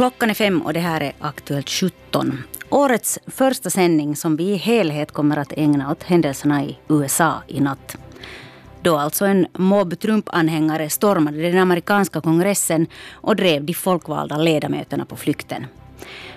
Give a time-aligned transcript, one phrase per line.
[0.00, 2.42] Klockan är fem och det här är Aktuellt 17.
[2.70, 7.60] Årets första sändning som vi i helhet kommer att ägna åt händelserna i USA i
[7.60, 7.96] natt.
[8.82, 15.16] Då alltså en mobb Trump-anhängare stormade den amerikanska kongressen och drev de folkvalda ledamöterna på
[15.16, 15.66] flykten.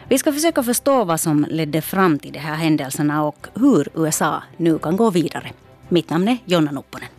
[0.08, 4.44] Vi ska försöka förstå vad som ledde fram till de här händelserna och hur USA
[4.58, 5.52] nu kan gå vidare.
[5.90, 7.10] Mitt namn är Jonna Nupponen.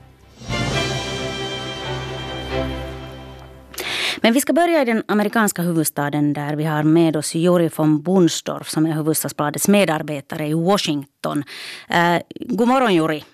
[4.24, 8.02] Men vi ska börja i den amerikanska huvudstaden där vi har med oss Juri von
[8.02, 11.45] Bunstorff som är Hufvudstadsbladets medarbetare i Washington.
[11.91, 13.24] Uh, god morgon Juri.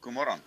[0.00, 0.38] God morgon.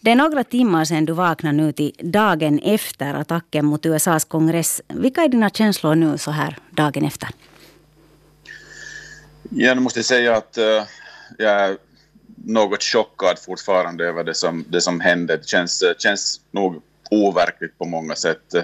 [0.00, 4.82] Det är några timmar sedan du vaknade nu till dagen efter attacken mot USAs kongress.
[4.88, 7.28] Vilka är dina känslor nu så här dagen efter?
[9.50, 10.64] Jag måste säga att uh,
[11.38, 11.76] jag är
[12.44, 15.36] något chockad fortfarande över det som, det som hände.
[15.36, 18.54] Det känns, känns nog overkligt på många sätt.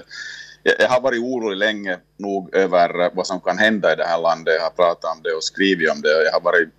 [0.79, 4.53] Jag har varit orolig länge nog över vad som kan hända i det här landet.
[4.57, 6.23] Jag har pratat om det och skrivit om det.
[6.25, 6.69] Jag har varit,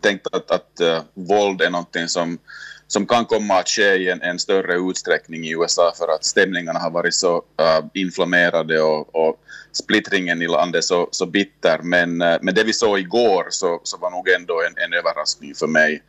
[0.00, 2.38] tänkt att, att uh, våld är någonting som,
[2.86, 6.78] som kan komma att ske i en, en större utsträckning i USA för att stämningarna
[6.78, 9.36] har varit så uh, inflammerade och, och
[9.72, 11.78] splittringen i landet så, så bitter.
[11.82, 15.54] Men, uh, men det vi såg igår så, så var nog ändå en, en överraskning
[15.54, 16.02] för mig.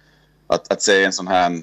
[0.48, 1.62] Att, att se en sån här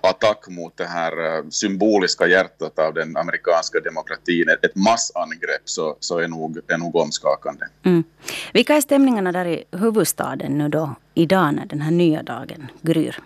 [0.00, 6.18] attack mot det här uh, symboliska hjärtat av den amerikanska demokratin, ett, massangrepp, så, så
[6.18, 7.66] är, nog, är nog omskakande.
[7.84, 8.04] Mm.
[8.52, 13.18] Vilka är stämningarna där i huvudstaden nu då, idag när den här nya dagen gryr?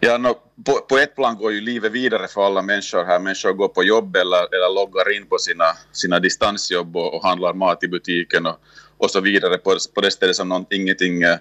[0.00, 3.20] Ja, no, på, på, ett plan går ju livet vidare för alla människor här.
[3.20, 7.54] Människor går på jobb eller, eller loggar in på sina, sina distansjobb och, och handlar
[7.54, 8.56] mat i butiken och,
[8.98, 9.58] och så vidare.
[9.58, 11.36] På, på det stället som något, ingenting Uh,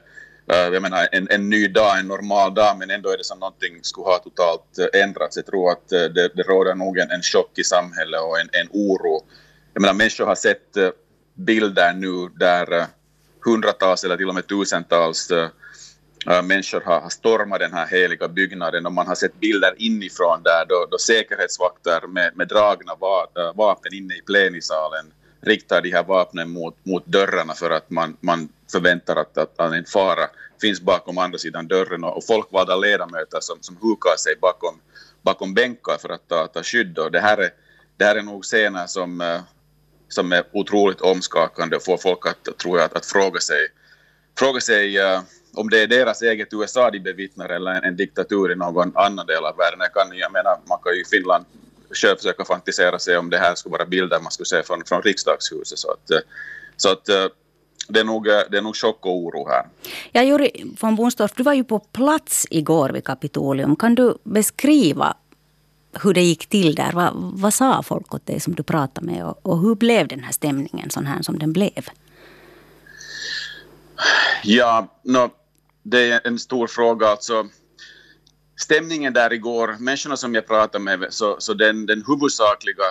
[0.51, 3.39] Eh, jag menar en, en ny dag, en normal dag, men ändå är det som
[3.39, 5.37] någonting skulle ha totalt eh, ändrats.
[5.37, 8.49] Jag tror att eh, det, det råder nog en, en chock i samhället och en,
[8.51, 9.21] en oro.
[9.73, 10.77] Jag menar människor har sett
[11.33, 12.85] bilder nu där
[13.45, 15.31] hundratals eller till och med tusentals
[16.43, 20.87] människor har stormat den här heliga byggnaden och man har sett bilder inifrån där då,
[20.91, 25.05] då säkerhetsvakter med, med dragna va, vapen inne i plenisalen
[25.41, 29.73] riktar de här vapnen mot, mot dörrarna för att man, man förväntar att, att, att
[29.73, 30.29] en fara
[30.61, 34.79] finns bakom andra sidan dörren och, och folkvalda ledamöter som, som hukar sig bakom,
[35.21, 36.99] bakom bänkar för att ta, ta skydd.
[36.99, 37.49] Och det, här är,
[37.97, 39.41] det här är nog scener som, eh,
[40.09, 43.67] som är otroligt omskakande och får folk att, tror jag, att, att fråga sig,
[44.39, 45.21] fråga sig uh,
[45.53, 49.25] om det är deras eget USA de bevittnar eller en, en, diktatur i någon annan
[49.25, 49.79] del av världen.
[49.79, 51.45] Jag, kan, jag menar, man kan ju i Finland
[51.91, 55.01] själv försöka fantisera sig om det här skulle vara bilder man skulle se från, från
[55.01, 55.79] riksdagshuset.
[55.79, 56.19] Så att, eh,
[56.77, 57.09] så att
[57.87, 59.65] det är, nog, eh, det är nog chock och oro här.
[60.11, 63.75] Ja, Juri von Bunstorff, du var ju på plats igår vid Kapitolium.
[63.75, 65.17] Kan du beskriva
[66.03, 66.91] hur det gick till där?
[66.91, 69.25] Vad, vad sa folk åt dig som du pratade med?
[69.25, 71.89] Och, och, hur blev den här stämningen sån här som den blev?
[74.43, 75.29] Ja, no,
[75.83, 77.07] det är en stor fråga.
[77.07, 77.45] Alltså,
[78.55, 82.83] stämningen där igår, människorna som jag pratade med, så, så den, den huvudsakliga,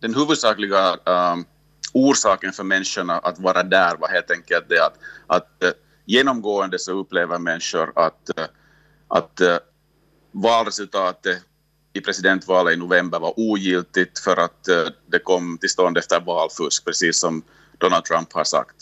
[0.00, 1.44] den huvudsakliga um,
[1.94, 5.70] orsaken för människorna att vara där var helt enkelt det att, att eh,
[6.04, 8.44] genomgående så upplever människor att, eh,
[9.08, 9.56] att eh,
[10.32, 11.42] valresultatet
[11.92, 14.64] i presidentvalet i november var ogiltigt för att
[15.06, 17.42] det kom till stånd efter valfusk, precis som
[17.78, 18.76] Donald Trump har sagt.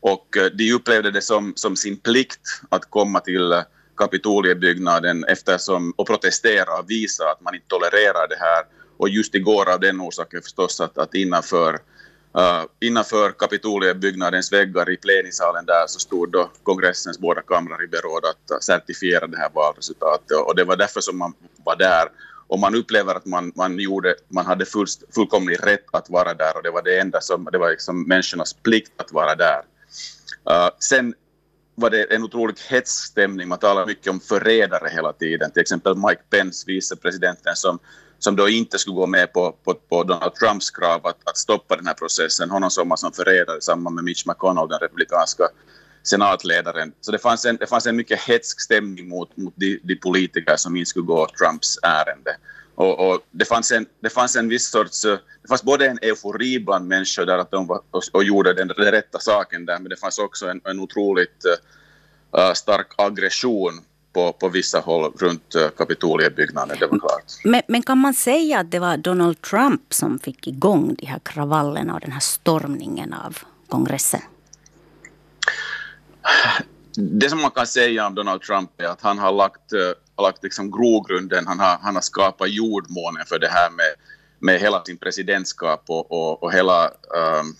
[0.00, 3.62] Och de upplevde det som, som sin plikt att komma till
[3.96, 8.64] Kapitoliebyggnaden eftersom, och protestera och visa att man inte tolererar det här.
[8.96, 11.78] Och just igår av den orsaken förstås att, att innanför,
[12.38, 18.24] uh, innanför Kapitoliebyggnadens väggar i plenisalen där så stod då kongressens båda kamrar i beråd
[18.24, 22.08] att certifiera det här valresultatet och det var därför som man var där
[22.48, 26.56] och man upplever att man, man, gjorde, man hade full, fullkomlig rätt att vara där
[26.56, 29.62] och det var det enda som, det var liksom människornas plikt att vara där.
[30.50, 31.14] Uh, sen
[31.74, 33.48] var det en otroligt hetsstämning.
[33.48, 35.50] Man talar mycket om förrädare hela tiden.
[35.50, 37.78] Till exempel Mike Pence, vicepresidenten, som,
[38.18, 41.76] som då inte skulle gå med på, på, på Donald Trumps krav att, att stoppa
[41.76, 42.50] den här processen.
[42.50, 45.48] Honom såg man som förrädare samman med Mitch McConnell, den republikanska
[46.02, 46.92] senatledaren.
[47.00, 50.56] Så det fanns en, det fanns en mycket hetsk stämning mot, mot de, de politiker
[50.56, 52.36] som inte skulle gå Trumps ärende.
[52.74, 55.04] Och, och, det, fanns en, det fanns en viss sorts...
[55.04, 58.52] Eh, det fanns både en eufori bland människor där att de var, och, och gjorde
[58.52, 61.44] den, den rätta saken där, men det fanns också en, en otroligt
[62.38, 63.80] uh, stark aggression
[64.16, 67.24] på, på vissa håll runt uh, Kapitoliebyggnaden, det var klart.
[67.44, 71.18] Men, men, kan man säga att det var Donald Trump som fick igång de här
[71.18, 74.20] kravallerna och den här stormningen av kongressen?
[76.96, 79.72] Det som man kan säga om Donald Trump är att han har lagt
[80.16, 83.94] har lagt liksom grogrunden, han har, han har skapat jordmånen för det här med,
[84.38, 87.56] med hela sin presidentskap och, och, och hela um,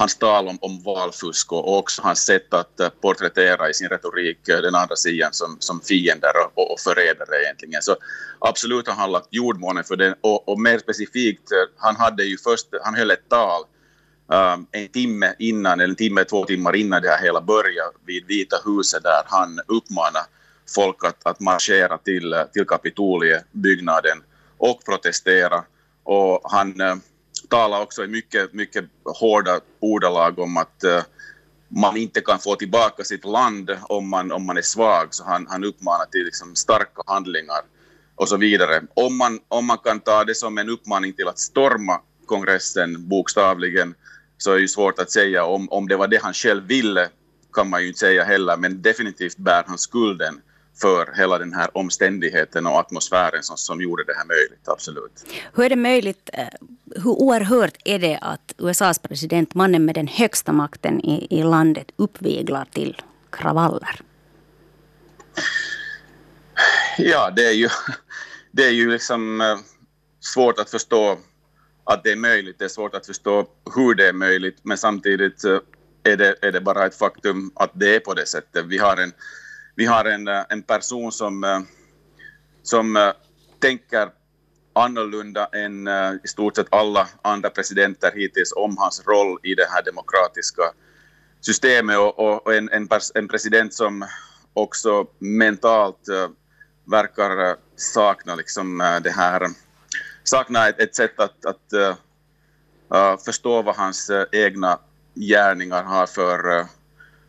[0.00, 4.48] hans tal om, om valfusk och också hans sätt att eh, porträttera i sin retorik
[4.48, 7.82] eh, den andra sidan som, som fiender och, och förrädare egentligen.
[7.82, 7.96] Så
[8.38, 12.38] absolut har han lagt jordmånen för det och, och mer specifikt, eh, han hade ju
[12.38, 13.62] först, han höll ett tal
[14.26, 18.26] um, en timme innan, eller en timme, två timmar innan det här hela började vid
[18.26, 20.24] Vita huset där han uppmanade
[20.74, 24.22] folk att, att marschera till, till Kapitoliebyggnaden
[24.58, 25.64] och protestera.
[26.04, 26.94] Och han uh,
[27.50, 31.02] talar också i mycket, mycket hårda ordalag om att eh,
[31.68, 35.46] man inte kan få tillbaka sitt land om man, om man är svag, så han,
[35.50, 37.62] han uppmanar till liksom starka handlingar
[38.14, 38.82] och så vidare.
[38.94, 43.94] Om man, om man kan ta det som en uppmaning till att storma kongressen bokstavligen
[44.38, 45.44] så är det ju svårt att säga.
[45.44, 47.08] Om, om det var det han själv ville
[47.52, 50.40] kan man ju inte säga heller, men definitivt bär han skulden
[50.80, 55.24] för hela den här omständigheten och atmosfären som, som gjorde det här möjligt, absolut.
[55.54, 56.46] Hur är det möjligt, eh,
[56.96, 61.86] hur oerhört är det att USAs president, mannen med den högsta makten i, i landet,
[61.96, 64.00] uppviglar till kravaller?
[66.98, 67.68] Ja, det är ju,
[68.52, 69.58] det är ju liksom eh,
[70.20, 71.18] svårt att förstå
[71.84, 72.58] att det är möjligt.
[72.58, 75.58] Det är svårt att förstå hur det är möjligt, men samtidigt eh,
[76.02, 78.66] är det, är det bara ett faktum att det är på det sättet.
[78.66, 79.12] Vi har en,
[79.74, 81.60] vi har en, eh, en person som, eh,
[82.62, 83.12] som eh,
[83.60, 84.08] tänker
[84.72, 85.88] annorlunda än
[86.24, 90.62] i stort sett alla andra presidenter hittills om hans roll i det här demokratiska
[91.40, 91.98] systemet.
[91.98, 94.06] Och, och en, en, en, president som
[94.54, 96.08] också mentalt
[96.84, 99.48] verkar sakna liksom det här
[100.24, 104.78] Sakna ett, ett sätt att, att uh, förstå vad hans egna
[105.14, 106.66] gärningar har för, uh,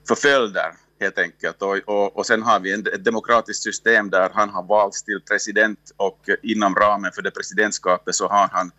[0.07, 1.61] för följder helt enkelt.
[1.61, 5.79] Och, och, och sen har vi ett demokratiskt system där han har valts till president
[5.97, 8.71] och eh, inom ramen för det presidentskapet så har han,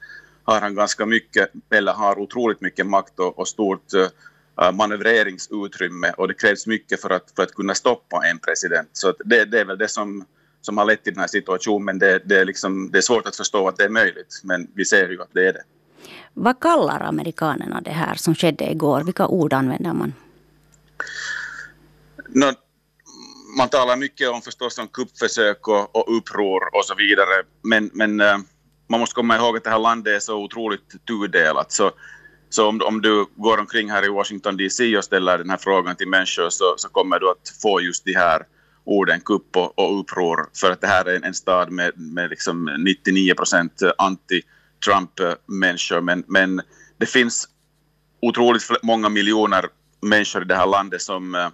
[0.44, 6.12] har han ganska mycket, eller har otroligt mycket makt och, och stort eh, eh, manövreringsutrymme
[6.16, 8.88] och det krävs mycket för att, för att kunna stoppa en president.
[8.92, 10.24] Så det, det är väl det som
[10.64, 11.84] som har lett till den här situationen.
[11.84, 14.40] Men det, det, är liksom, det är svårt att förstå att det är möjligt.
[14.44, 15.62] Men vi ser ju att det är det.
[16.34, 19.02] Vad kallar amerikanerna det här som skedde igår?
[19.04, 20.12] Vilka ord använder man?
[22.34, 22.52] No,
[23.56, 27.43] man talar mycket om förstås om kuppförsök och, och uppror och så vidare.
[27.62, 28.38] Men, men eh,
[28.88, 31.73] man måste komma ihåg att det här landet är så otroligt tudelat.
[31.73, 31.90] Så,
[32.50, 35.96] så om, om du går omkring här i Washington DC och ställer den här frågan
[35.96, 38.43] till människor så, så kommer du att få just de här
[38.84, 42.31] orden kupp och, och uppror för att det här är en, en stad med, med
[42.31, 46.00] liksom 99 procent anti-Trump-människor.
[46.00, 46.62] Men, men
[46.99, 47.49] det finns
[48.23, 49.67] otroligt många miljoner
[50.00, 51.49] människor i det här landet som uh,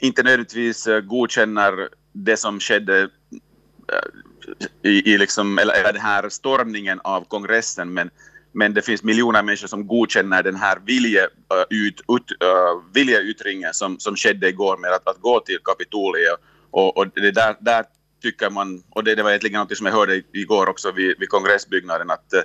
[0.00, 6.28] inte nödvändigtvis eh, godkänner det som skedde eh, i, i liksom, eller, eller den här
[6.28, 8.10] stormningen av kongressen men,
[8.52, 13.98] men det finns miljoner människor som godkänner den här vilje, eh, ut, uh, viljeyttringen som,
[13.98, 16.40] som skedde igår med att, att gå till Kapitoliet.
[16.70, 17.84] Och, och det där, där
[18.22, 21.28] tycker man, och det, det var egentligen något som jag hörde igår också vid, vid
[21.28, 22.40] kongressbyggnaden, att uh,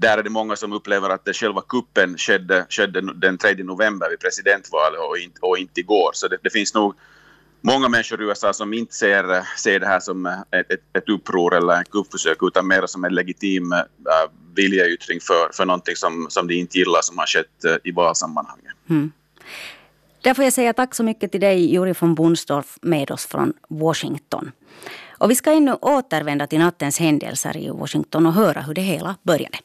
[0.00, 4.10] där är det många som upplever att det själva kuppen skedde, skedde den 3 november
[4.10, 6.10] vid presidentvalet och, in, och inte igår.
[6.12, 6.94] Så det, det, finns nog
[7.60, 11.56] många människor i USA som inte ser, ser det här som ett, ett, ett uppror
[11.56, 13.78] eller ett kuppförsök utan mer som en legitim uh,
[14.54, 18.74] viljeyttring för, för någonting som, som de inte gillar som har skett uh, i valsammanhanget.
[18.90, 19.12] Mm.
[20.22, 23.52] Där får jag säga tack så mycket till dig, Juri von Bunsdorf, med oss från
[23.68, 24.52] Washington.
[25.18, 29.16] Och vi ska ännu återvända till nattens händelser i Washington och höra hur det hela
[29.22, 29.58] började.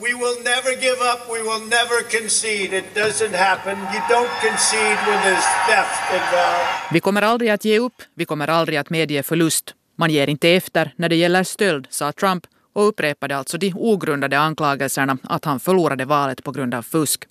[0.00, 1.20] We will never give up.
[1.34, 2.72] We will never concede.
[2.78, 3.78] It doesn't happen.
[3.78, 6.92] You don't concede when there's theft involved.
[6.92, 8.02] Vi kommer aldrig att ge upp.
[8.14, 9.74] Vi kommer aldrig att medge förlust.
[9.96, 14.38] Man ger inte efter när det gäller stöld, sa Trump och upprepade alltså de ogrundade
[14.38, 17.24] anklagelserna att han förlorade valet på grund av fusk.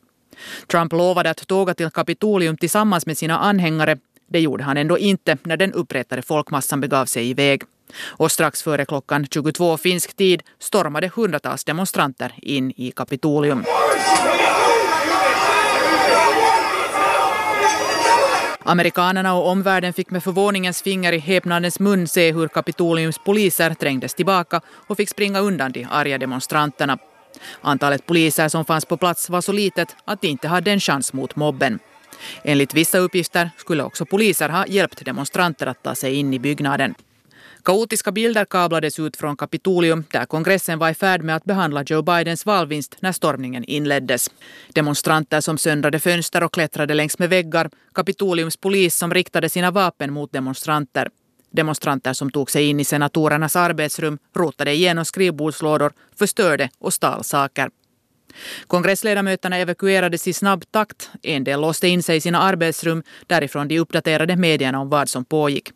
[0.72, 3.98] Trump lovade att tåga till Kapitolium tillsammans med sina anhängare.
[4.30, 7.64] Det gjorde han ändå inte när den upprättade folkmassan begav sig iväg.
[7.96, 13.64] Och strax före klockan 22 finsk tid stormade hundratals demonstranter in i Kapitolium.
[18.68, 24.14] Amerikanerna och omvärlden fick med förvåningens finger i häpnadens mun se hur Kapitoliums poliser trängdes
[24.14, 26.98] tillbaka och fick springa undan de arga demonstranterna.
[27.62, 31.14] Antalet poliser som fanns på plats var så litet att de inte hade en chans
[31.14, 31.80] mot mobben.
[32.44, 36.96] Enligt vissa uppgifter skulle också poliser ha hjälpt demonstranter att ta sig in i byggnaden.
[37.68, 42.02] Kaotiska bilder kablades ut från Kapitolium där kongressen var i färd med att behandla Joe
[42.02, 44.32] Bidens valvinst när stormningen inleddes.
[44.74, 50.14] Demonstranter som söndrade fönster och klättrade längs med väggar, Kapitoliums polis som riktade sina vapen
[50.14, 51.10] mot demonstranter.
[51.52, 57.70] Demonstranter som tog sig in i senatorernas arbetsrum rotade igenom skrivbordslådor, förstörde och stal saker.
[58.68, 61.10] Kongressledamöterna evakuerades i snabb takt.
[61.24, 63.04] En del låste in sig i sina arbetsrum.
[63.28, 65.72] Därifrån de uppdaterade medierna om vad som pågick.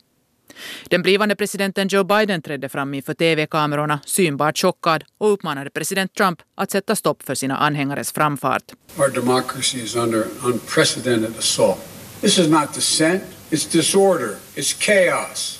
[0.84, 6.42] Den blivande presidenten Joe Biden trädde fram inför tv-kamerorna synbart chockad och uppmanade president Trump
[6.54, 8.62] att sätta stopp för sina anhängares framfart.
[8.96, 11.78] Our democracy is under unprecedented assault.
[12.20, 15.58] This is not dissent, it's disorder, it's chaos.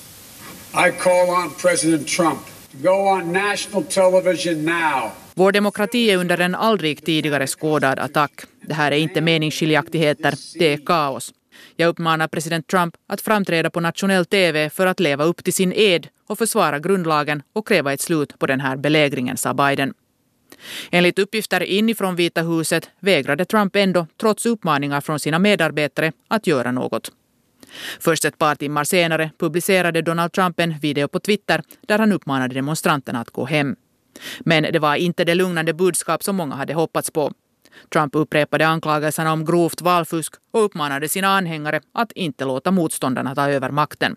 [0.74, 2.40] I call on President Trump
[2.72, 8.32] to go on national television now vår demokrati är under en aldrig tidigare skådad attack.
[8.60, 11.32] Det här är inte meningsskiljaktigheter, det är kaos.
[11.76, 15.72] Jag uppmanar president Trump att framträda på nationell TV för att leva upp till sin
[15.72, 19.94] ed och försvara grundlagen och kräva ett slut på den här belägringen, sa Biden.
[20.90, 26.72] Enligt uppgifter inifrån Vita huset vägrade Trump ändå, trots uppmaningar från sina medarbetare, att göra
[26.72, 27.12] något.
[28.00, 32.54] Först ett par timmar senare publicerade Donald Trump en video på Twitter där han uppmanade
[32.54, 33.76] demonstranterna att gå hem.
[34.40, 37.32] Men det var inte det lugnande budskap som många hade hoppats på.
[37.92, 43.48] Trump upprepade anklagelserna om grovt valfusk och uppmanade sina anhängare att inte låta motståndarna ta
[43.48, 44.16] över makten.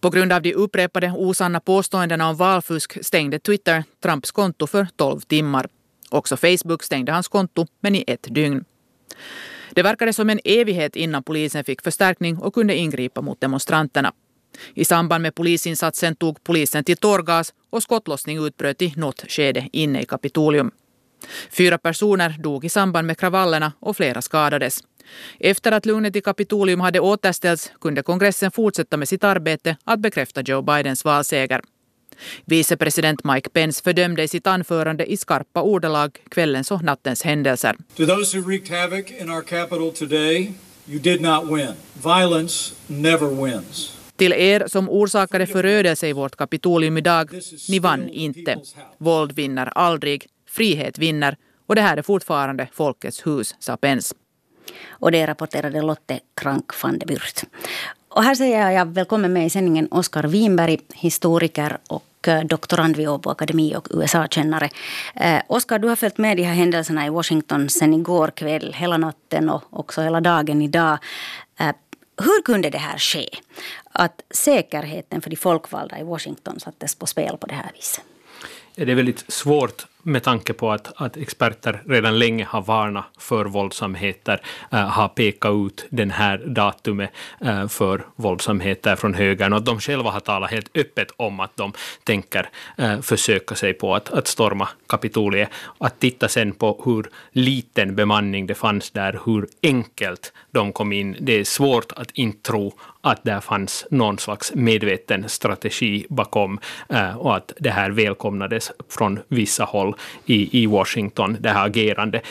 [0.00, 5.20] På grund av de upprepade osanna påståendena om valfusk stängde Twitter Trumps konto för 12
[5.20, 5.66] timmar.
[6.10, 8.64] Också Facebook stängde hans konto, men i ett dygn.
[9.70, 14.12] Det verkade som en evighet innan polisen fick förstärkning och kunde ingripa mot demonstranterna.
[14.74, 20.02] I samband med polisinsatsen tog polisen till tårgas och skottlossning utbröt i något skede inne
[20.02, 20.70] i Kapitolium.
[21.50, 24.80] Fyra personer dog i samband med kravallerna och flera skadades.
[25.40, 30.40] Efter att lugnet i Kapitolium hade återställts kunde kongressen fortsätta med sitt arbete att bekräfta
[30.40, 31.60] Joe Bidens valseger.
[32.44, 37.76] Vicepresident Mike Pence fördömde i sitt anförande i skarpa ordalag kvällens och nattens händelser.
[37.96, 40.52] To those who wreaked havoc in our capital today,
[40.86, 41.72] you did not win.
[42.02, 43.94] Violence never wins.
[44.16, 47.30] Till er som orsakade förödelse i vårt Kapitolium idag,
[47.68, 48.58] ni vann inte.
[48.98, 50.26] Våld vinner aldrig,
[50.58, 51.36] frihet vinner
[51.66, 54.14] och det här är fortfarande folkets hus, sa Pence.
[54.88, 57.42] Och det rapporterade Lotte Krank van de Burt.
[58.08, 63.08] Och här säger jag välkommen med i sändningen Oskar Winberg, historiker och eh, doktorand vid
[63.08, 64.68] Åbo Akademi och USA-kännare.
[65.14, 68.96] Eh, Oskar, du har följt med de här händelserna i Washington sen igår kväll, hela
[68.96, 70.98] natten och också hela dagen idag.
[71.60, 71.72] Eh,
[72.22, 73.28] hur kunde det här ske?
[73.92, 78.04] Att säkerheten för de folkvalda i Washington sattes på spel på det här viset?
[78.74, 83.44] Det är väldigt svårt med tanke på att, att experter redan länge har varnat för
[83.44, 84.40] våldsamheter,
[84.72, 87.10] äh, har pekat ut den här datumet
[87.40, 91.56] äh, för våldsamheter från högern och att de själva har talat helt öppet om att
[91.56, 91.72] de
[92.04, 92.48] tänker
[92.78, 95.48] äh, försöka sig på att, att storma Kapitoliet.
[95.78, 101.16] Att titta sen på hur liten bemanning det fanns där, hur enkelt de kom in.
[101.20, 106.60] Det är svårt att inte tro att där fanns någon slags medveten strategi bakom
[107.16, 109.94] och att det här välkomnades från vissa håll
[110.26, 112.22] i, i Washington, det här agerandet.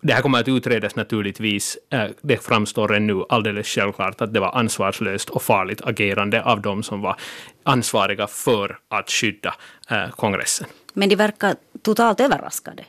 [0.00, 1.78] Det här kommer att utredas naturligtvis.
[1.90, 6.82] Eh, det framstår ännu alldeles självklart att det var ansvarslöst och farligt agerande av de
[6.82, 7.16] som var
[7.62, 9.54] ansvariga för att skydda
[9.90, 10.66] eh, kongressen.
[10.94, 12.84] Men de verkar totalt överraskade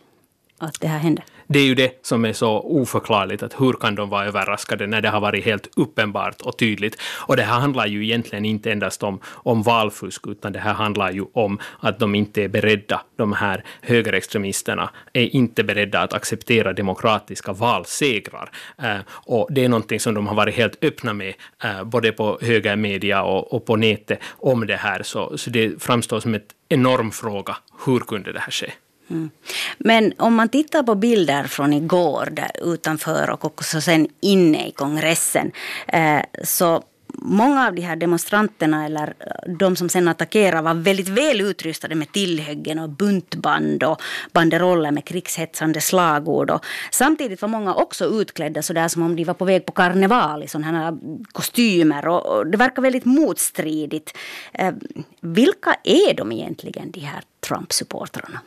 [0.57, 3.95] att det här hände det är ju det som är så oförklarligt, att hur kan
[3.95, 7.01] de vara överraskade när det har varit helt uppenbart och tydligt.
[7.27, 11.11] Och det här handlar ju egentligen inte endast om, om valfusk, utan det här handlar
[11.11, 16.73] ju om att de inte är beredda, de här högerextremisterna är inte beredda att acceptera
[16.73, 18.49] demokratiska valsegrar.
[18.83, 21.33] Eh, och det är någonting som de har varit helt öppna med,
[21.63, 25.03] eh, både på högermedia och, och på nätet, om det här.
[25.03, 28.71] Så, så det framstår som en enorm fråga, hur kunde det här ske?
[29.09, 29.29] Mm.
[29.77, 34.71] Men om man tittar på bilder från igår där utanför och också sen inne i
[34.71, 35.51] kongressen
[35.87, 36.83] eh, så
[37.17, 41.95] många av de här demonstranterna eller eh, de som sen attackerar var väldigt väl utrustade
[41.95, 44.01] med tillhyggen och buntband och
[44.33, 46.49] banderoller med krigshetsande slagord.
[46.49, 49.71] Och samtidigt var många också utklädda så där som om de var på väg på
[49.71, 50.97] karneval i sådana här
[51.31, 52.07] kostymer.
[52.07, 54.17] Och, det verkar väldigt motstridigt.
[54.53, 54.73] Eh,
[55.21, 58.39] vilka är de egentligen, de här Trump-supportrarna?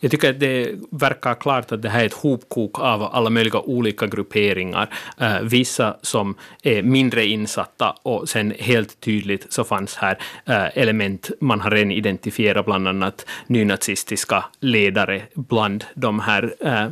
[0.00, 3.60] Jag tycker att det verkar klart att det här är ett hopkok av alla möjliga
[3.60, 4.94] olika grupperingar.
[5.20, 11.30] Eh, vissa som är mindre insatta och sen helt tydligt så fanns här eh, element
[11.40, 16.88] man har redan identifierat, bland annat nynazistiska ledare bland de här eh,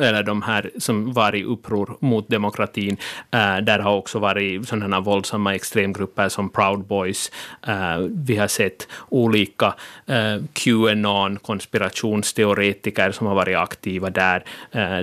[0.00, 2.96] eller de här som var i uppror mot demokratin.
[3.34, 7.32] Uh, där har också varit sådana våldsamma extremgrupper som Proud Boys.
[7.68, 9.74] Uh, vi har sett olika
[10.06, 14.44] eh, uh, Qanon, konspirationsteoretiker som har varit aktiva där.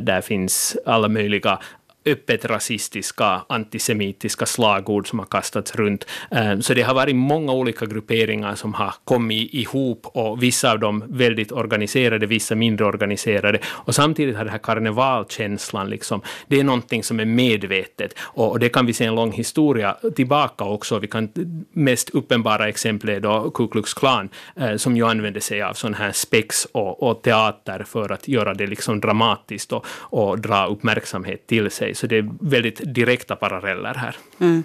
[0.01, 1.59] där finns alla möjliga
[2.05, 6.05] öppet rasistiska, antisemitiska slagord som har kastats runt.
[6.31, 10.79] Eh, så det har varit många olika grupperingar som har kommit ihop och vissa av
[10.79, 13.59] dem väldigt organiserade, vissa mindre organiserade.
[13.65, 18.13] Och samtidigt har den här karnevalkänslan, liksom, det är någonting som är medvetet.
[18.19, 20.99] Och det kan vi se en lång historia tillbaka också.
[20.99, 21.29] Vi kan,
[21.73, 25.93] mest uppenbara exempel är då Ku Klux Klan, eh, som ju använde sig av sån
[25.93, 31.47] här spex och, och teater för att göra det liksom dramatiskt och, och dra uppmärksamhet
[31.47, 31.90] till sig.
[31.93, 34.15] Så det är väldigt direkta paralleller här.
[34.39, 34.63] Mm.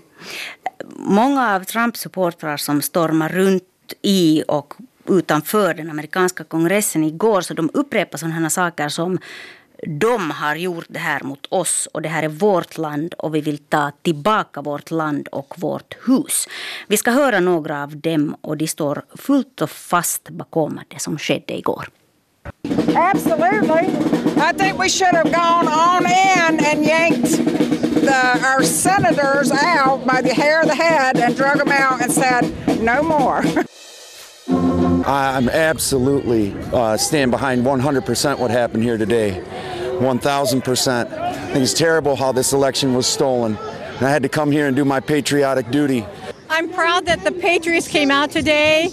[0.97, 3.63] Många av Trumps supportrar som stormar runt
[4.03, 4.75] i och
[5.09, 9.19] utanför den amerikanska kongressen igår, så de upprepar sådana saker som
[9.87, 13.41] de har gjort det här mot oss och det här är vårt land och vi
[13.41, 16.49] vill ta tillbaka vårt land och vårt hus.
[16.89, 21.19] Vi ska höra några av dem och de står fullt och fast bakom det som
[21.19, 21.89] skedde igår.
[22.95, 24.26] Absolutely.
[24.39, 27.23] I think we should have gone on in and yanked
[28.03, 32.13] the, our senators out by the hair of the head and drug them out and
[32.13, 32.43] said,
[32.81, 33.43] no more.
[35.09, 39.43] I'm absolutely uh, stand behind 100% what happened here today.
[40.01, 41.13] 1,000%.
[41.13, 43.57] I think it's terrible how this election was stolen.
[43.57, 46.05] And I had to come here and do my patriotic duty.
[46.51, 48.91] I'm proud that the Patriots came out today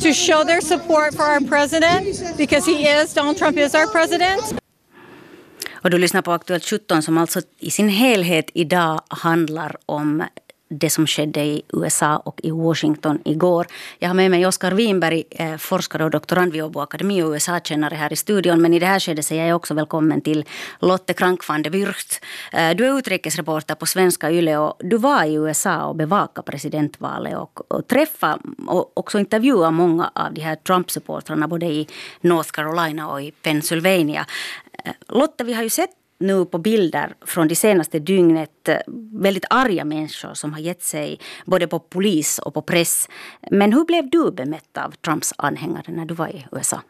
[0.00, 4.60] to show their support for our president because he is, Donald Trump is our president.
[5.84, 10.24] Och du lyssnar på Aktuellt 17 som alltså i sin helhet idag handlar om
[10.68, 13.66] det som skedde i USA och i Washington igår.
[13.98, 17.94] Jag har med mig Oskar Winberg, eh, forskare och doktorand vid Åbo Akademi och USA-kännare
[17.94, 18.62] här i studion.
[18.62, 20.44] Men i det här skedet säger jag också välkommen till
[20.80, 22.24] Lotte Krank van de Wyrcht.
[22.52, 27.36] Eh, du är utrikesreporter på Svenska Yle och du var i USA och bevakade presidentvalet
[27.36, 31.88] och, och träffade och också intervjuade många av de här Trump-supportrarna både i
[32.20, 34.26] North Carolina och i Pennsylvania.
[34.84, 38.76] Eh, Lotte, vi har ju sett nu på bilder från det senaste dygnet eh,
[39.12, 43.08] väldigt arga människor som har gett sig både på polis och på press.
[43.50, 46.80] Men hur blev du bemött av Trumps anhängare när du var i USA?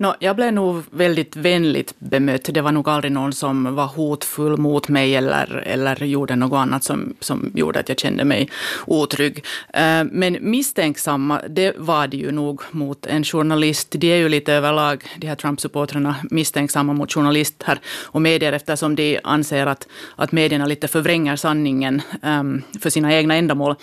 [0.00, 2.48] No, jag blev nog väldigt vänligt bemött.
[2.52, 6.84] Det var nog aldrig någon som var hotfull mot mig eller, eller gjorde något annat
[6.84, 8.50] som, som gjorde att jag kände mig
[8.86, 9.44] otrygg.
[9.72, 13.90] Eh, men misstänksamma, det var det ju nog mot en journalist.
[13.90, 19.20] De är ju lite överlag, de här Trump-supportrarna, misstänksamma mot journalister och medier eftersom de
[19.24, 23.76] anser att, att medierna lite förvränger sanningen ehm, för sina egna ändamål.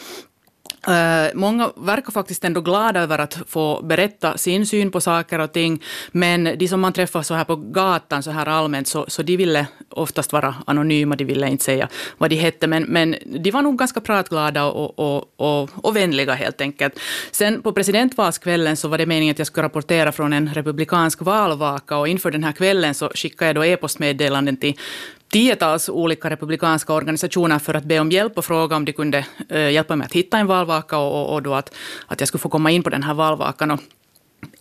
[0.88, 5.52] Eh, många verkar faktiskt ändå glada över att få berätta sin syn på saker och
[5.52, 9.24] ting, men de som man träffar så här på gatan så här allmänt, så, så
[9.24, 13.52] de ville oftast vara anonyma, de ville inte säga vad de hette, men, men de
[13.52, 17.00] var nog ganska pratglada och, och, och, och vänliga helt enkelt.
[17.32, 21.98] Sen på presidentvalskvällen så var det meningen att jag skulle rapportera från en republikansk valvaka
[21.98, 24.76] och inför den här kvällen så skickade jag då e-postmeddelanden till
[25.36, 29.26] tiotals alltså olika republikanska organisationer för att be om hjälp och fråga om de kunde
[29.50, 31.76] eh, hjälpa mig att hitta en valvaka och, och då att,
[32.08, 33.72] att jag skulle få komma in på den här valvakan.
[33.72, 33.80] Och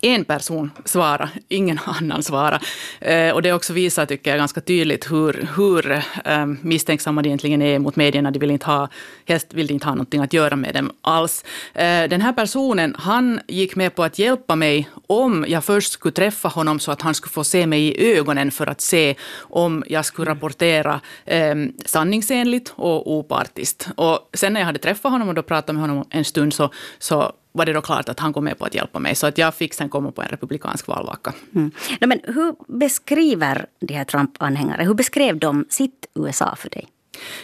[0.01, 2.61] en person svara, ingen annan svara.
[3.01, 5.93] Eh, och det också visar, tycker jag, ganska tydligt hur, hur
[6.25, 8.31] eh, misstänksamma de egentligen är mot medierna.
[8.31, 8.89] De vill inte ha,
[9.27, 11.45] helst vill de inte ha någonting att göra med dem alls.
[11.75, 16.13] Eh, den här personen, han gick med på att hjälpa mig om jag först skulle
[16.13, 19.85] träffa honom så att han skulle få se mig i ögonen för att se om
[19.87, 23.89] jag skulle rapportera eh, sanningsenligt och opartiskt.
[23.97, 26.71] Och sen när jag hade träffat honom och då pratat med honom en stund så,
[26.99, 29.15] så var det då klart att han kom med på att hjälpa mig.
[29.15, 31.33] Så att jag fick sen komma på en republikansk valvaka.
[31.55, 31.71] Mm.
[32.01, 36.89] No, men hur beskriver de här Trump-anhängare, hur beskrev de sitt USA för dig?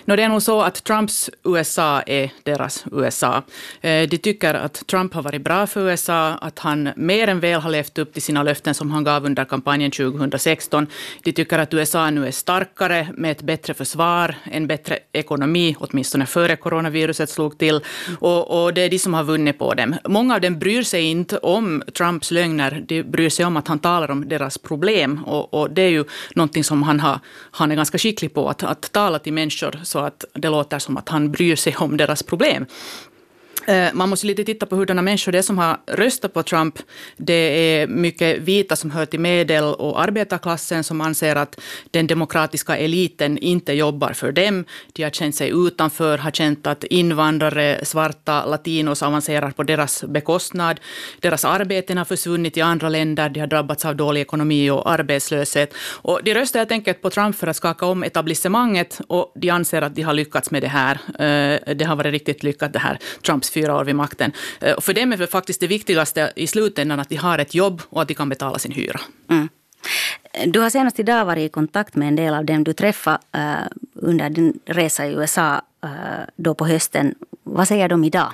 [0.05, 3.43] No, det är nog så att Trumps USA är deras USA.
[3.81, 7.61] Eh, de tycker att Trump har varit bra för USA, att han mer än väl
[7.61, 10.87] har levt upp till sina löften som han gav under kampanjen 2016.
[11.23, 16.27] De tycker att USA nu är starkare med ett bättre försvar, en bättre ekonomi, åtminstone
[16.27, 17.81] före coronaviruset slog till.
[18.21, 19.97] Och, och det är de som har vunnit på dem.
[20.09, 23.79] Många av dem bryr sig inte om Trumps lögner, de bryr sig om att han
[23.79, 25.25] talar om deras problem.
[25.25, 26.05] Och, och det är ju
[26.35, 29.85] någonting som han, har, han är ganska skicklig på, att, att tala till människor människor
[29.85, 32.67] så att det låter som att han bryr sig om deras problem.
[33.67, 36.79] Eh, man måste lite titta på hurdana människor det är som har röstat på Trump.
[37.17, 42.77] Det är mycket vita som hör till medel och arbetarklassen som anser att den demokratiska
[42.77, 44.65] eliten inte jobbar för dem.
[44.93, 50.81] De har känt sig utanför, har känt att invandrare, svarta, latinos avancerar på deras bekostnad.
[51.21, 55.75] Deras arbeten har försvunnit i andra länder, de har drabbats av dålig ekonomi och arbetslöshet.
[56.03, 59.83] Och de röstar helt enkelt på Trump för att skaka om etablissemanget och de anser
[59.83, 60.99] att de har lyckats med det här.
[61.19, 64.33] Eh, det har varit riktigt lyckat det här, Trumps fyra år vid makten.
[64.61, 67.55] Eh, och för dem är det faktiskt det viktigaste i slutändan att de har ett
[67.55, 69.01] jobb och att de kan betala sin hyra.
[69.31, 69.49] Mm.
[70.47, 73.67] Du har senast idag varit i kontakt med en del av dem du träffade eh,
[73.95, 75.91] under din resa i USA eh,
[76.37, 77.15] då på hösten.
[77.43, 78.33] Vad säger de idag?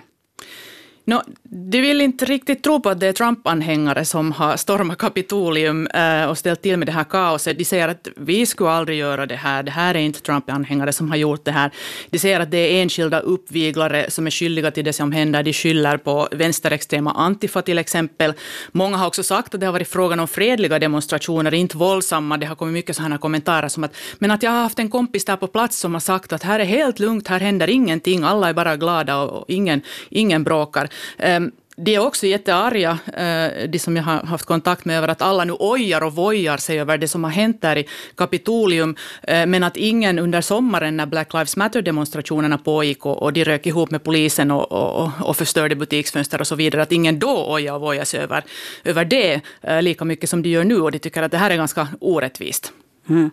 [1.08, 5.86] No, de vill inte riktigt tro på att det är Trump-anhängare som har stormat Kapitolium
[5.86, 7.58] eh, och ställt till med det här kaoset.
[7.58, 9.62] De säger att vi skulle aldrig göra det här.
[9.62, 11.70] Det här är inte Trump-anhängare som har gjort det här.
[12.10, 15.42] De säger att det är enskilda uppviglare som är skyldiga till det som händer.
[15.42, 18.32] De skyller på vänsterextrema Antifa till exempel.
[18.72, 22.36] Många har också sagt att det har varit frågan om fredliga demonstrationer, inte våldsamma.
[22.36, 25.24] Det har kommit mycket sådana kommentarer som att men att jag har haft en kompis
[25.24, 28.48] där på plats som har sagt att här är helt lugnt, här händer ingenting, alla
[28.48, 30.88] är bara glada och ingen, ingen bråkar.
[31.18, 35.22] Ehm, de är också jättearga, eh, de som jag har haft kontakt med, över att
[35.22, 39.46] alla nu ojar och vojar sig över det som har hänt där i Kapitolium, eh,
[39.46, 43.90] men att ingen under sommaren när Black Lives Matter-demonstrationerna pågick och, och de rök ihop
[43.90, 47.80] med polisen och, och, och förstörde butiksfönster och så vidare, att ingen då ojar och
[47.80, 48.44] vojar sig över,
[48.84, 51.50] över det eh, lika mycket som de gör nu, och de tycker att det här
[51.50, 52.72] är ganska orättvist.
[53.08, 53.30] Mm.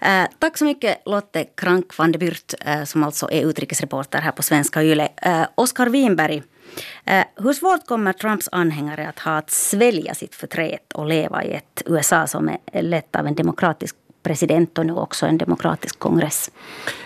[0.00, 4.32] Eh, tack så mycket Lotte Krank van de Byrt, eh, som alltså är utrikesreporter här
[4.32, 5.08] på Svenska Yle.
[5.16, 6.42] Eh, Oskar Winberg,
[7.04, 11.52] Eh, hur svårt kommer Trumps anhängare att ha att svälja sitt förtret och leva i
[11.52, 16.50] ett USA som är lett av en demokratisk president och nu också en demokratisk kongress?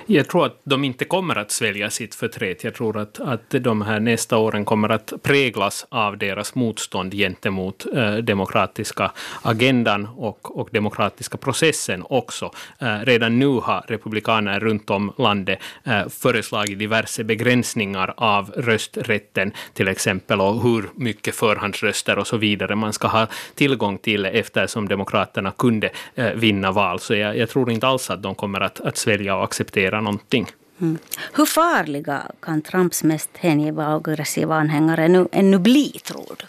[0.07, 2.65] Jag tror att de inte kommer att svälja sitt förtret.
[2.65, 7.87] Jag tror att, att de här nästa åren kommer att präglas av deras motstånd gentemot
[7.95, 9.11] eh, demokratiska
[9.43, 12.51] agendan och, och demokratiska processen också.
[12.79, 19.89] Eh, redan nu har republikaner runt om landet eh, föreslagit diverse begränsningar av rösträtten till
[19.89, 25.53] exempel och hur mycket förhandsröster och så vidare man ska ha tillgång till eftersom demokraterna
[25.59, 27.01] kunde eh, vinna val.
[27.09, 30.47] Så jag, jag, tror inte alls att de kommer att, att svälja och acceptera någonting.
[30.81, 30.99] Mm.
[31.33, 36.45] Hur farliga kan Trumps mest hängivna och aggressiva anhängare nu, ännu bli, tror du?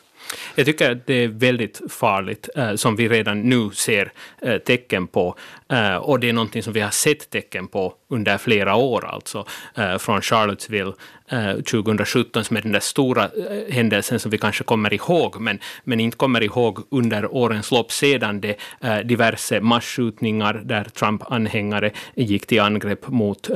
[0.56, 5.08] Jag tycker att det är väldigt farligt, eh, som vi redan nu ser eh, tecken
[5.08, 5.36] på.
[5.72, 9.46] Eh, och det är någonting som vi har sett tecken på under flera år, alltså
[9.76, 10.94] eh, från Charlottesville
[11.32, 13.30] eh, 2017 som är den där stora
[13.70, 18.42] händelsen som vi kanske kommer ihåg, men, men inte kommer ihåg under årens lopp sedan
[18.42, 18.56] det
[19.04, 23.50] diverse massskjutningar där Trump-anhängare gick till angrepp mot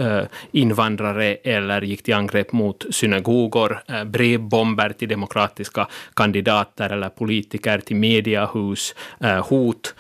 [0.52, 8.95] invandrare eller gick till angrepp mot synagogor, brevbomber till demokratiska kandidater eller politiker, till mediahus,
[9.43, 9.93] hot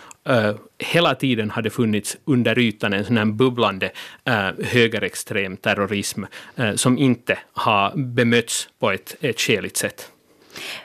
[0.83, 3.91] hela tiden hade funnits under ytan en sån här bubblande
[4.23, 6.23] eh, högerextrem terrorism
[6.55, 10.11] eh, som inte har bemötts på ett, ett skäligt sätt.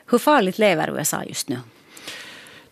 [0.07, 1.59] Hur farligt lever USA just nu?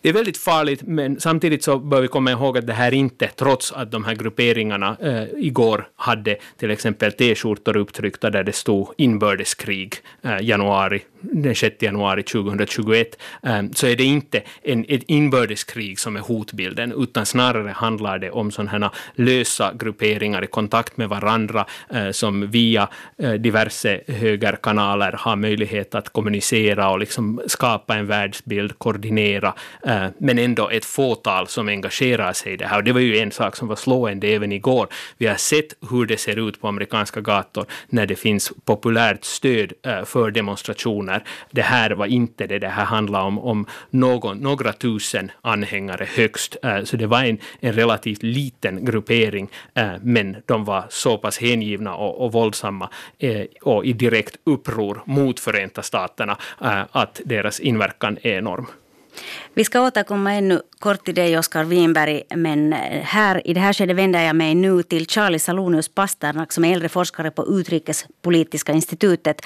[0.07, 3.29] Det är väldigt farligt, men samtidigt så bör vi komma ihåg att det här inte,
[3.29, 8.89] trots att de här grupperingarna eh, igår hade till exempel t-skjortor upptryckta där det stod
[8.97, 15.99] inbördeskrig eh, januari, den 6 januari 2021, eh, så är det inte en, ett inbördeskrig
[15.99, 21.09] som är hotbilden, utan snarare handlar det om sådana här lösa grupperingar i kontakt med
[21.09, 22.89] varandra eh, som via
[23.19, 29.55] eh, diverse högerkanaler har möjlighet att kommunicera och liksom skapa en världsbild, koordinera
[29.96, 32.77] Eh, Eh, men ändå ett fåtal som engagerar sig i det här.
[32.77, 34.89] Och det var ju en sak som var slående även igår.
[35.19, 39.73] Vi har sett hur det ser ut på amerikanska gator när det finns populärt stöd
[39.83, 41.25] eh, för demonstrationer.
[41.51, 46.57] Det här var inte det, det här handlar om, om någon, några tusen anhängare högst.
[46.63, 49.49] Eh, så det var en, en relativt liten gruppering,
[50.01, 52.91] men de var så pass hängivna och, och våldsamma
[53.63, 56.37] och i direkt uppror mot Förenta staterna
[56.93, 58.67] att deras inverkan är enorm.
[59.55, 62.23] Vi ska återkomma ännu kort till dig, Oskar Winberg.
[62.35, 66.53] Men eh, här, i det här skedet vänder jag mig nu till Charlie Salonius Pasternak
[66.53, 69.41] som är äldre forskare på Utrikespolitiska institutet.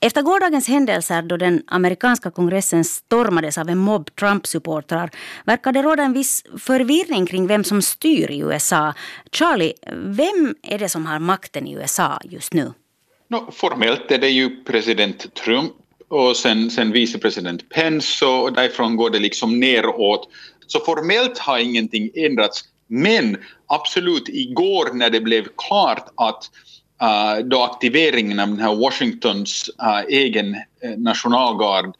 [0.00, 5.10] Efter gårdagens händelser då den amerikanska kongressen stormades av en mobb Trump-supportrar
[5.44, 8.94] verkar det råda en viss förvirring kring vem som styr i USA.
[9.32, 12.72] Charlie, vem är det som har makten i USA just nu?
[13.28, 15.72] No, formellt är det ju president Trump
[16.08, 20.28] och sen, sen vicepresident Pence och därifrån går det liksom neråt.
[20.66, 22.64] Så formellt har ingenting ändrats.
[22.86, 26.50] Men absolut, igår när det blev klart att
[27.02, 31.94] uh, då aktiveringen av den här Washingtons uh, egen äh, nationalgard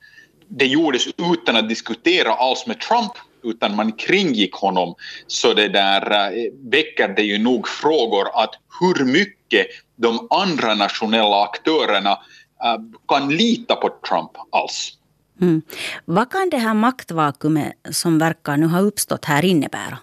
[0.49, 3.13] det gjordes utan att diskutera alls med Trump
[3.45, 4.95] utan man kringgick honom
[5.27, 6.33] så det där
[6.71, 9.67] väcker det ju nog frågor att hur mycket
[9.97, 12.19] de andra nationella aktörerna
[13.09, 14.93] kan lita på Trump alls.
[15.41, 15.63] Mm.
[16.05, 19.99] Vad kan det här maktvakuumet som verkar nu ha uppstått här innebära?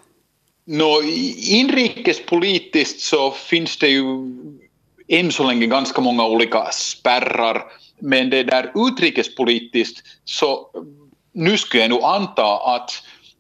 [0.65, 1.01] No,
[1.37, 4.05] inrikespolitiskt så finns det ju
[5.07, 7.63] än så länge ganska många olika spärrar.
[7.99, 10.69] Men det där utrikespolitiskt så
[11.33, 12.91] nu skulle jag nog anta att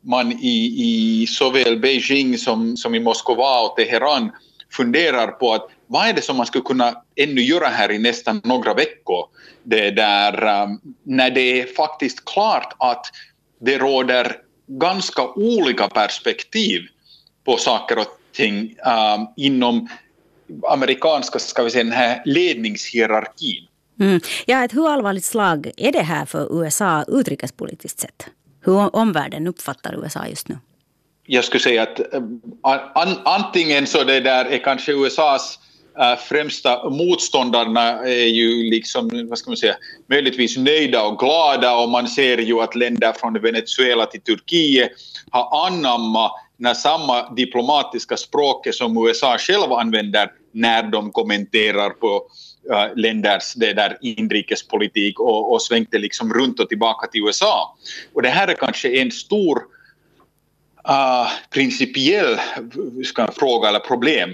[0.01, 4.31] man i, i såväl Beijing som, som i Moskva och Teheran
[4.77, 8.41] funderar på att vad är det som man skulle kunna ännu göra här i nästan
[8.43, 9.25] några veckor
[9.63, 13.05] det där, um, när det är faktiskt klart att
[13.59, 16.81] det råder ganska olika perspektiv
[17.45, 19.89] på saker och ting um, inom
[20.69, 23.67] amerikanska, ska vi säga, den här ledningshierarkin.
[23.99, 24.19] Mm.
[24.45, 28.27] Ja, ett hur allvarligt slag är det här för USA utrikespolitiskt sett?
[28.61, 30.57] Hur omvärlden uppfattar USA just nu?
[31.25, 32.21] Jag skulle säga att eh,
[32.95, 35.59] an, antingen så det där är kanske USAs
[35.99, 39.75] uh, främsta motståndarna är ju liksom, vad ska man säga,
[40.09, 44.91] möjligtvis nöjda och glada och man ser ju att länder från Venezuela till Turkiet
[45.31, 52.27] har anammat när samma diplomatiska språket som USA själv använder när de kommenterar på
[52.71, 57.77] eh, länders det där inrikespolitik och, och svängt det liksom runt och tillbaka till USA.
[58.13, 59.74] Och det här är kanske en stor
[60.89, 62.39] uh, principiell
[63.05, 64.29] ska fråga eller problem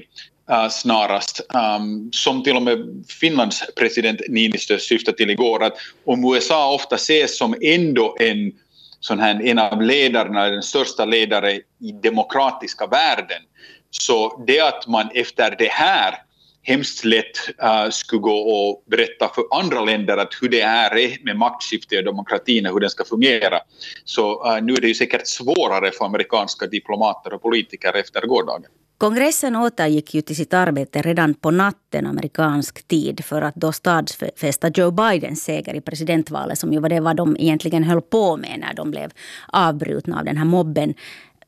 [0.52, 1.42] uh, snarast,
[1.78, 6.96] um, som till och med Finlands president Niinistö syftade till igår, att om USA ofta
[6.96, 8.52] ses som ändå en
[9.00, 13.42] sån här, en av ledarna, den största ledare i demokratiska världen.
[13.90, 16.16] Så det att man efter det här
[16.64, 21.38] hemskt lätt äh, skulle gå och berätta för andra länder att hur det är med
[21.38, 23.60] maktskifte och demokratin och hur den ska fungera.
[24.06, 28.72] Så äh, nu är det ju säkert svårare för amerikanska diplomater och politiker efter gårdagen.
[28.98, 34.70] Kongressen återgick ju till sitt arbete redan på natten amerikansk tid för att då stadfästa
[34.70, 38.60] Joe Bidens seger i presidentvalet som ju var det vad de egentligen höll på med
[38.60, 39.12] när de blev
[39.48, 40.94] avbrutna av den här mobben.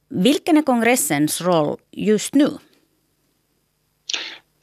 [0.10, 2.49] Vilken är kongressens roll just nu?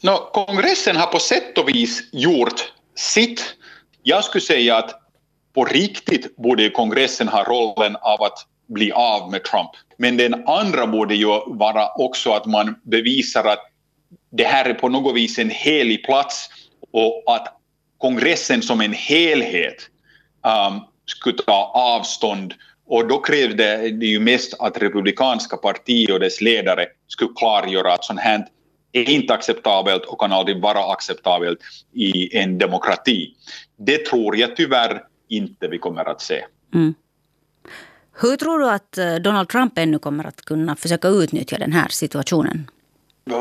[0.02, 3.54] No, kongressen har på sätt och vis gjort sitt.
[4.02, 5.00] Jag skulle säga att
[5.54, 9.70] på riktigt borde kongressen ha rollen av att bli av med Trump.
[9.96, 13.58] Men den andra borde ju vara också att man bevisar att
[14.32, 16.48] det här är på något vis en helig plats
[16.92, 17.60] och att
[17.98, 19.76] kongressen som en helhet
[20.68, 22.54] um, skulle ta avstånd
[22.86, 28.04] och då krävde det ju mest att republikanska partiet och dess ledare skulle klargöra att
[28.04, 28.46] sånt här
[28.92, 31.58] är inte acceptabelt och kan aldrig vara acceptabelt
[31.92, 33.34] i en demokrati.
[33.76, 36.44] Det tror jag tyvärr inte vi kommer att se.
[36.74, 36.94] Mm.
[38.20, 41.88] Hur tror du att eh, Donald Trump ännu kommer att kunna försöka utnyttja den här
[41.88, 42.70] situationen?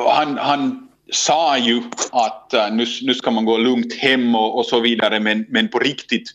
[0.07, 4.65] Han, han sa ju att uh, nu, nu ska man gå lugnt hem och, och,
[4.65, 6.31] så vidare men, men på riktigt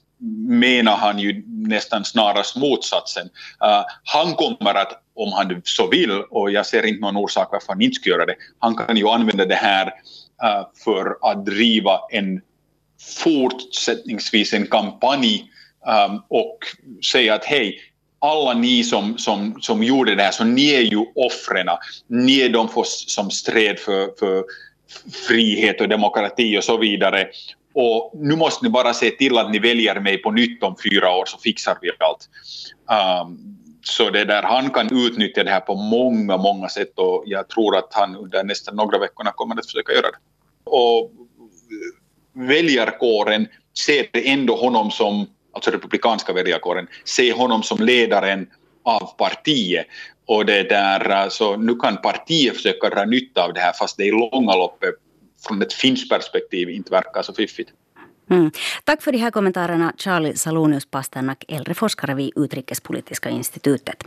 [0.48, 3.26] menar han ju nästan snarast motsatsen.
[3.64, 7.68] Uh, han kommer att, om han så vill, och jag ser inte någon orsak varför
[7.68, 12.00] han inte ska göra det, han kan ju använda det här uh, för att driva
[12.10, 12.40] en
[13.24, 15.44] fortsättningsvis en kampanj
[16.08, 16.58] um, och
[17.12, 17.78] säga att hej,
[18.18, 21.66] alla ni som, som, som gjorde det här, så ni är ju offren.
[22.08, 24.44] Ni är de som stred för, för
[25.28, 27.26] frihet och demokrati och så vidare.
[27.74, 31.16] Och nu måste ni bara se till att ni väljer mig på nytt om fyra
[31.16, 32.28] år så fixar vi allt.
[33.26, 37.48] Um, så det där, han kan utnyttja det här på många, många sätt och jag
[37.48, 40.18] tror att han under nästa några veckorna kommer att försöka göra det.
[40.64, 41.10] Och
[42.32, 48.46] väljarkåren ser ändå honom som alltså republikanska väljarkåren, ser honom som ledaren
[48.82, 49.86] av partiet.
[50.26, 54.04] Och det där, så nu kan partiet försöka dra nytta av det här fast det
[54.04, 54.94] i långa loppet
[55.48, 57.70] från ett finskt perspektiv inte verkar så fiffigt.
[58.30, 58.50] Mm.
[58.84, 64.04] Tack för de här kommentarerna Charlie Salonius Pasternak, äldre forskare vid Utrikespolitiska institutet.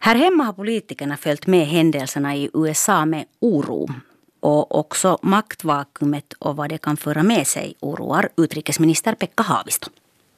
[0.00, 3.88] Här hemma har politikerna följt med händelserna i USA med oro.
[4.40, 9.90] Och också maktvakuumet och vad det kan föra med sig oroar utrikesminister Pekka Haavisto.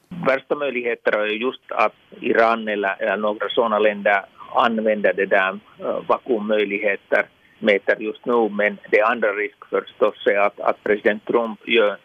[0.08, 7.26] Värsta möjligheter är just att Iran eller, några sådana länder använder det där uh, vakuummöjligheter
[7.58, 8.48] meter just nu.
[8.48, 11.96] Men det andra risk förstås är att, att president Trump gör eh,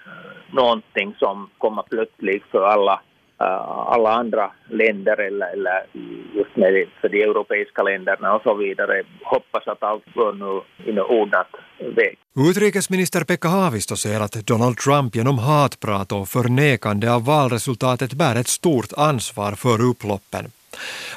[0.51, 3.01] någonting som kommer plötsligt för alla
[3.41, 5.85] eh, alla andra länder eller, eller
[6.33, 9.03] just med för de europeiska länderna och så vidare.
[9.23, 10.61] Hoppas att allt går nu
[10.91, 11.47] i ordnat
[11.95, 12.17] väg.
[12.49, 18.47] Utrikesminister Pekka Haavisto säger att Donald Trump genom hatprat och förnekande av valresultatet bär ett
[18.47, 20.45] stort ansvar för upploppen.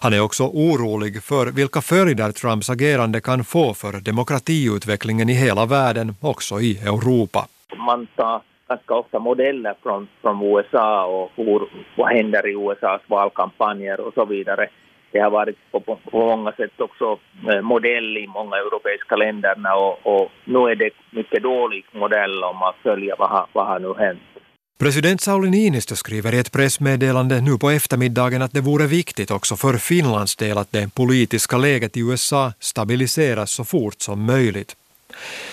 [0.01, 5.67] Han är också orolig för vilka följder Trumps agerande kan få för demokratiutvecklingen i hela
[5.67, 7.47] världen, också i Europa.
[7.77, 14.01] Man tar ganska ofta modeller från, från USA och hur, vad händer i USAs valkampanjer
[14.01, 14.69] och så vidare.
[15.11, 19.75] Det har varit på, på, på många sätt också eh, modell i många europeiska länderna
[19.75, 23.95] och, och nu är det mycket dålig modell om man följer vad, vad har nu
[23.99, 24.34] hänt.
[24.79, 29.57] President Sauli Niinistö skriver i ett pressmeddelande nu på eftermiddagen att det vore viktigt också
[29.57, 34.77] för Finlands del att det politiska läget i USA stabiliseras så fort som möjligt.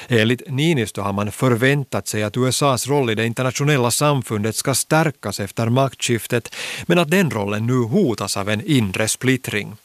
[0.08, 5.40] Enligt Niinistö har man förväntat sig att USAs roll i det internationella samfundet ska stärkas
[5.40, 6.56] efter maktskiftet
[6.86, 9.76] men att den rollen nu hotas av en inre splittring.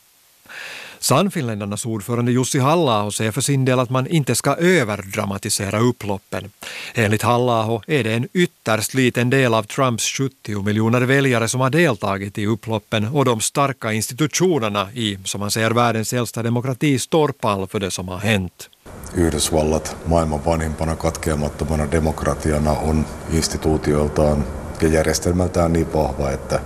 [1.09, 6.51] Sannfinländarnas ordförande Jussi halla säger för sin del att man inte ska överdramatisera upploppen.
[6.95, 11.71] Enligt halla är det en ytterst liten del av Trumps 70 miljoner väljare som har
[11.71, 17.29] deltagit i upploppen och de starka institutionerna i, som man säger, världens äldsta demokrati står
[17.29, 18.71] pall för det som har hänt.
[19.14, 24.45] Yhdysvallat maailman vanhimpana katkeamattomana demokratiana on instituutioiltaan
[24.81, 26.61] ja järjestelmältään niin vahva, että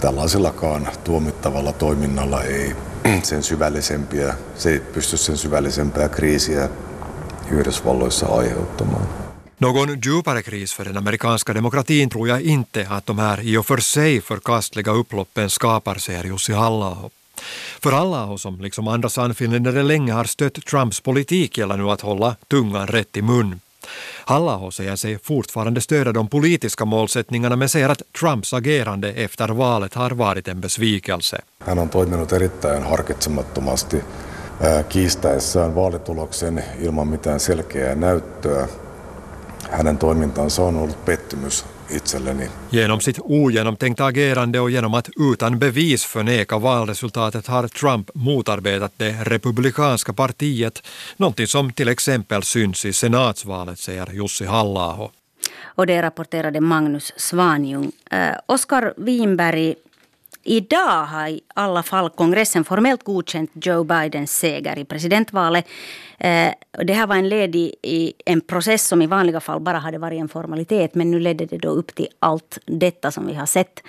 [0.00, 6.68] tällaisellakaan tuomittavalla toiminnalla ei Mm, sen syvällisempiä, se ei pysty sen syvällisempää kriisiä
[7.50, 9.08] Yhdysvalloissa aiheuttamaan.
[9.60, 13.66] Någon djupare kris för den amerikanska demokratin tror jag inte att de här i och
[13.66, 16.96] för sig förkastliga upploppen skapar, säger Jussi halla
[17.82, 22.36] För Allaho, som liksom andra sannfinländare länge har stött Trumps politik gäller nu att hålla
[22.48, 23.60] tungan rätt i mun
[24.24, 29.94] halla säger sig fortfarande stödja de politiska målsättningarna men säger att Trumps agerande efter valet
[29.94, 31.38] har varit en besvikelse.
[31.58, 34.04] Han on toiminut erittäin harkitsemattomasti
[34.88, 38.68] kiistäessään vaalituloksen ilman mitään selkeää näyttöä.
[39.70, 41.64] Hänen toimintansa on ollut pettymys
[41.96, 42.48] itselleni.
[42.70, 49.24] Genom sitt ogenomtänkta agerande och genom att utan bevis förneka valresultatet har Trump motarbetat det
[49.24, 50.82] republikanska partiet,
[51.16, 55.10] någonting som till exempel syns i senatsvalet, säger Jussi halla
[55.64, 57.92] Och det rapporterade Magnus Svanjung.
[58.10, 59.74] Eh, Oskar Winberg,
[60.42, 65.66] Idag har i alla fall kongressen formellt godkänt Joe Bidens seger i presidentvalet.
[66.18, 66.52] Eh,
[66.84, 70.20] det här var en led i en process som i vanliga fall bara hade varit
[70.20, 73.82] en formalitet men nu ledde det då upp till allt detta som vi har sett.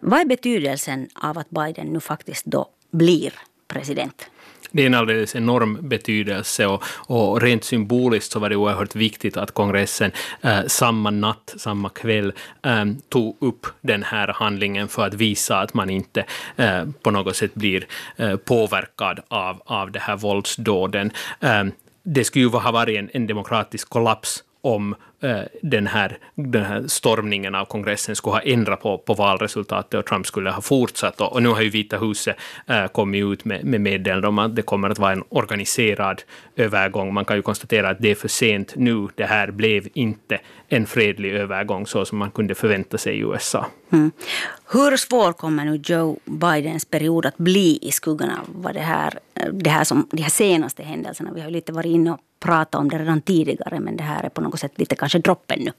[0.00, 3.32] Vad är betydelsen av att Biden nu faktiskt då blir
[3.68, 4.30] president?
[4.70, 9.36] Det är en alldeles enorm betydelse och, och rent symboliskt så var det oerhört viktigt
[9.36, 10.10] att kongressen
[10.42, 15.74] eh, samma natt, samma kväll eh, tog upp den här handlingen för att visa att
[15.74, 16.24] man inte
[16.56, 21.10] eh, på något sätt blir eh, påverkad av, av det här våldsdåden.
[21.40, 21.64] Eh,
[22.02, 26.84] det skulle ju ha varit en, en demokratisk kollaps om Eh, den, här, den här
[26.86, 31.20] stormningen av kongressen skulle ha ändrat på, på valresultatet och Trump skulle ha fortsatt.
[31.20, 34.56] Och, och nu har ju Vita huset äh, kommit ut med, med meddelande om att
[34.56, 36.22] det kommer att vara en organiserad
[36.56, 37.14] övergång.
[37.14, 39.08] Man kan ju konstatera att det är för sent nu.
[39.14, 43.66] Det här blev inte en fredlig övergång så som man kunde förvänta sig i USA.
[43.90, 44.10] Mm.
[44.72, 49.52] Hur svår kommer nu Joe Bidens period att bli i skuggan av det här, eh,
[49.52, 51.30] det här som, de här senaste händelserna?
[51.34, 54.24] Vi har ju lite varit inne och pratat om det redan tidigare men det här
[54.24, 55.72] är på något sätt lite kanske droppen nu.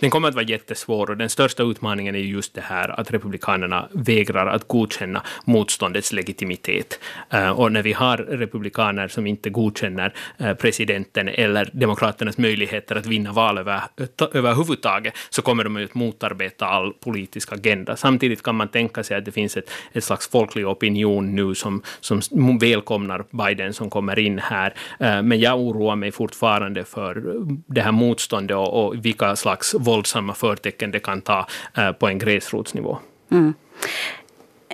[0.00, 3.88] Den kommer att vara jättesvår och den största utmaningen är just det här att republikanerna
[3.92, 7.00] vägrar att godkänna motståndets legitimitet.
[7.30, 13.06] Eh, och när vi har republikaner som inte godkänner eh, presidenten eller demokraternas möjligheter att
[13.06, 13.80] vinna val över,
[14.32, 17.96] överhuvudtaget så kommer de att motarbeta all politisk agenda.
[17.96, 21.82] Samtidigt kan man tänka sig att det finns ett, ett slags folklig opinion nu som,
[22.00, 24.74] som välkomnar Biden som kommer in här.
[25.00, 27.22] Eh, men jag oroar mig fortfarande för
[27.66, 31.46] det här motståndet och, och vilka slags våldsamma förtecken det kan ta
[31.76, 32.98] eh, på en gräsrotsnivå.
[33.30, 33.54] Mm.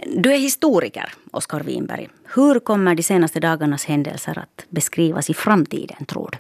[0.06, 2.08] Du är historiker, Oskar Winberg.
[2.34, 6.38] Hur kommer de senaste dagarnas händelser att beskrivas i framtiden, tror du?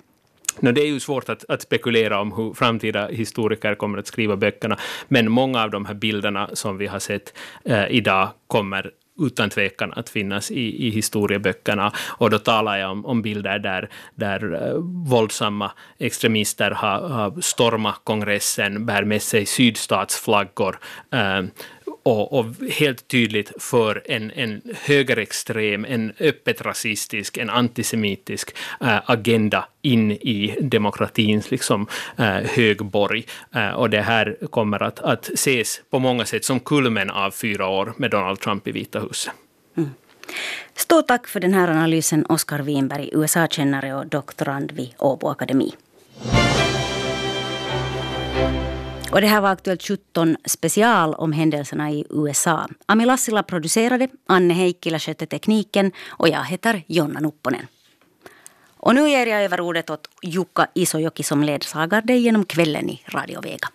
[0.60, 4.36] No, det är ju svårt att, att, spekulera om hur framtida historiker kommer att skriva
[4.36, 9.50] böckerna, men många av de här bilderna som vi har sett eh, idag kommer utan
[9.50, 11.92] tvekan att finnas i, i historieböckerna.
[12.08, 14.74] Och då talar jag om, om bilder där, där uh,
[15.08, 20.78] våldsamma extremister har, har stormat kongressen, bär med sig sydstatsflaggor,
[21.14, 21.48] uh,
[22.02, 29.68] och, och, helt tydligt för en, en högerextrem, en öppet rasistisk, en antisemitisk äh, agenda
[29.82, 33.26] in i demokratins liksom, äh, högborg.
[33.54, 37.66] Äh, och det här kommer att, att ses på många sätt som kulmen av fyra
[37.68, 39.32] år med Donald Trump i Vita huset.
[39.76, 39.90] Mm.
[40.74, 45.72] Stort tack för den här analysen, Oskar Winberg, USA-kännare och doktorand vid Åbo Akademi.
[49.10, 52.68] Och det här var Aktuellt 17 special om händelserna i USA.
[52.86, 57.66] Ami Lassila producerade, Anne Heikkilä skötte tekniken och jag heter Jonna Nupponen.
[58.76, 63.02] Och nu ger jag över ordet åt Jukka Isojoki som ledsagar dig genom kvällen i
[63.08, 63.68] Radio Vega.